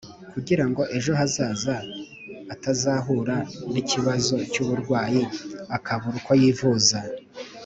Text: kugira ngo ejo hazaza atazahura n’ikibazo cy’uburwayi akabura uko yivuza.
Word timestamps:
kugira 0.33 0.63
ngo 0.69 0.81
ejo 0.97 1.11
hazaza 1.19 1.75
atazahura 2.53 3.35
n’ikibazo 3.71 4.35
cy’uburwayi 4.51 5.23
akabura 5.77 6.15
uko 6.19 6.31
yivuza. 6.41 6.99